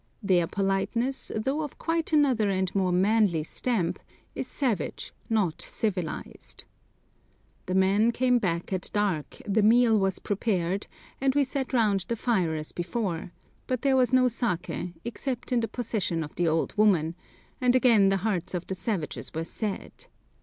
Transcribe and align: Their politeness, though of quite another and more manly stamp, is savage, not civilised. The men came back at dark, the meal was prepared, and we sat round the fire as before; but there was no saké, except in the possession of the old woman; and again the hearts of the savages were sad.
Their 0.23 0.47
politeness, 0.47 1.31
though 1.35 1.61
of 1.61 1.77
quite 1.77 2.11
another 2.11 2.49
and 2.49 2.73
more 2.73 2.91
manly 2.91 3.43
stamp, 3.43 3.99
is 4.33 4.47
savage, 4.47 5.13
not 5.29 5.61
civilised. 5.61 6.63
The 7.67 7.75
men 7.75 8.11
came 8.11 8.39
back 8.39 8.73
at 8.73 8.89
dark, 8.93 9.37
the 9.45 9.61
meal 9.61 9.95
was 9.99 10.17
prepared, 10.17 10.87
and 11.21 11.35
we 11.35 11.43
sat 11.43 11.71
round 11.71 12.05
the 12.07 12.15
fire 12.15 12.55
as 12.55 12.71
before; 12.71 13.31
but 13.67 13.83
there 13.83 13.95
was 13.95 14.11
no 14.11 14.23
saké, 14.25 14.95
except 15.05 15.51
in 15.51 15.59
the 15.59 15.67
possession 15.67 16.23
of 16.23 16.33
the 16.33 16.47
old 16.47 16.75
woman; 16.75 17.13
and 17.61 17.75
again 17.75 18.09
the 18.09 18.17
hearts 18.25 18.55
of 18.55 18.65
the 18.65 18.73
savages 18.73 19.31
were 19.35 19.43
sad. 19.45 20.07